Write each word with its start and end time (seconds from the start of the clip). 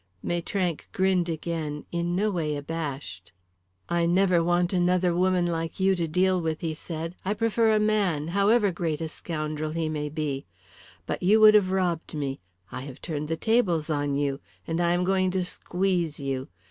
Maitrank 0.23 0.87
grinned 0.93 1.29
again, 1.29 1.85
in 1.91 2.15
no 2.15 2.31
way 2.31 2.55
abashed. 2.55 3.31
"I 3.87 4.07
never 4.07 4.43
want 4.43 4.73
another 4.73 5.15
woman 5.15 5.45
like 5.45 5.79
you 5.79 5.93
to 5.95 6.07
deal 6.07 6.41
with," 6.41 6.61
he 6.61 6.73
said. 6.73 7.13
"I 7.23 7.35
prefer 7.35 7.69
a 7.71 7.79
man, 7.79 8.29
however 8.29 8.71
great 8.71 8.99
a 8.99 9.07
scoundrel 9.07 9.69
he 9.69 9.89
may 9.89 10.09
be. 10.09 10.47
But 11.05 11.21
you 11.21 11.39
would 11.41 11.53
have 11.53 11.69
robbed 11.69 12.15
me; 12.15 12.39
I 12.71 12.81
have 12.81 12.99
turned 12.99 13.27
the 13.27 13.37
tables 13.37 13.91
on 13.91 14.15
you. 14.15 14.39
And 14.65 14.81
I 14.81 14.93
am 14.93 15.03
going 15.03 15.29
to 15.29 15.43
squeeze 15.45 16.19
you. 16.19 16.47